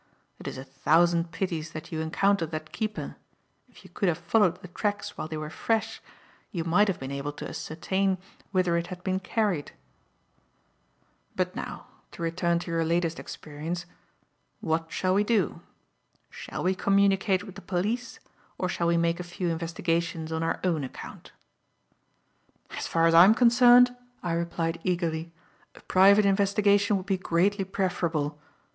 It 0.39 0.47
is 0.47 0.57
a 0.57 0.63
thousand 0.63 1.31
pities 1.31 1.73
that 1.73 1.91
you 1.91 2.01
encountered 2.01 2.49
that 2.49 2.71
keeper, 2.71 3.17
if 3.69 3.83
you 3.83 3.89
could 3.91 4.09
have 4.09 4.17
followed 4.17 4.59
the 4.63 4.67
tracks 4.69 5.15
while 5.15 5.27
they 5.27 5.37
were 5.37 5.51
fresh 5.51 6.01
you 6.51 6.63
might 6.63 6.87
have 6.87 6.99
been 6.99 7.11
able 7.11 7.31
to 7.33 7.47
ascertain 7.47 8.17
whither 8.51 8.75
it 8.77 8.87
had 8.87 9.03
been 9.03 9.19
carried. 9.19 9.73
But 11.35 11.55
now, 11.55 11.85
to 12.13 12.23
return 12.23 12.57
to 12.57 12.71
your 12.71 12.83
latest 12.83 13.19
experience, 13.19 13.85
what 14.59 14.91
shall 14.91 15.13
we 15.13 15.23
do? 15.23 15.61
Shall 16.31 16.63
we 16.63 16.73
communicate 16.73 17.43
with 17.43 17.53
the 17.53 17.61
police, 17.61 18.19
or 18.57 18.67
shall 18.67 18.87
we 18.87 18.97
make 18.97 19.19
a 19.19 19.23
few 19.23 19.49
investigations 19.49 20.31
on 20.31 20.41
our 20.41 20.59
own 20.63 20.83
account?" 20.83 21.31
"As 22.71 22.87
far 22.87 23.05
as 23.05 23.13
I 23.13 23.23
am 23.23 23.35
concerned," 23.35 23.95
I 24.23 24.31
replied 24.33 24.81
eagerly, 24.83 25.31
"a 25.75 25.81
private 25.81 26.25
investigation 26.25 26.97
would 26.97 27.05
be 27.05 27.19
greatly 27.19 27.65
preferable. 27.65 28.39